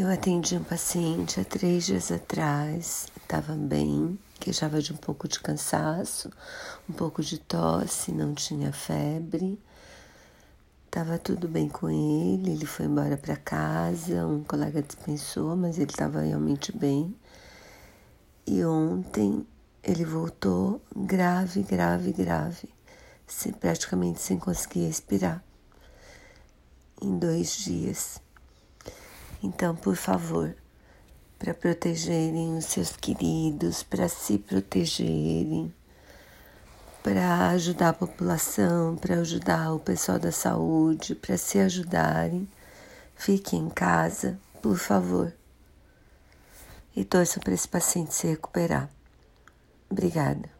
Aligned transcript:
Eu 0.00 0.08
atendi 0.08 0.56
um 0.56 0.62
paciente 0.62 1.40
há 1.40 1.44
três 1.44 1.86
dias 1.86 2.12
atrás, 2.12 3.08
estava 3.20 3.56
bem, 3.56 4.16
queixava 4.38 4.80
de 4.80 4.92
um 4.92 4.96
pouco 4.96 5.26
de 5.26 5.40
cansaço, 5.40 6.30
um 6.88 6.92
pouco 6.92 7.20
de 7.20 7.36
tosse, 7.36 8.12
não 8.12 8.32
tinha 8.32 8.72
febre. 8.72 9.60
Estava 10.86 11.18
tudo 11.18 11.48
bem 11.48 11.68
com 11.68 11.90
ele, 11.90 12.52
ele 12.52 12.64
foi 12.64 12.86
embora 12.86 13.16
para 13.16 13.34
casa, 13.34 14.24
um 14.24 14.44
colega 14.44 14.80
dispensou, 14.82 15.56
mas 15.56 15.78
ele 15.78 15.90
estava 15.90 16.20
realmente 16.20 16.70
bem. 16.70 17.12
E 18.46 18.64
ontem 18.64 19.44
ele 19.82 20.04
voltou 20.04 20.80
grave, 20.94 21.64
grave, 21.64 22.12
grave, 22.12 22.68
sem, 23.26 23.52
praticamente 23.52 24.20
sem 24.20 24.38
conseguir 24.38 24.86
respirar. 24.86 25.42
Em 27.02 27.18
dois 27.18 27.56
dias. 27.56 28.27
Então, 29.42 29.76
por 29.76 29.94
favor, 29.94 30.54
para 31.38 31.54
protegerem 31.54 32.58
os 32.58 32.64
seus 32.64 32.96
queridos, 32.96 33.82
para 33.84 34.08
se 34.08 34.38
protegerem, 34.38 35.72
para 37.02 37.50
ajudar 37.50 37.90
a 37.90 37.92
população, 37.92 38.96
para 38.96 39.20
ajudar 39.20 39.72
o 39.72 39.78
pessoal 39.78 40.18
da 40.18 40.32
saúde, 40.32 41.14
para 41.14 41.36
se 41.36 41.58
ajudarem, 41.60 42.48
fiquem 43.14 43.60
em 43.60 43.70
casa, 43.70 44.38
por 44.60 44.76
favor. 44.76 45.32
E 46.96 47.04
torçam 47.04 47.40
para 47.40 47.54
esse 47.54 47.68
paciente 47.68 48.14
se 48.14 48.26
recuperar. 48.26 48.90
Obrigada. 49.88 50.57